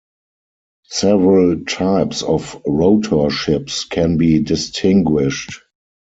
Several 0.89 1.63
types 1.63 2.23
of 2.23 2.59
rotor 2.65 3.29
ships 3.29 3.83
can 3.83 4.17
be 4.17 4.39
distinguished. 4.41 5.59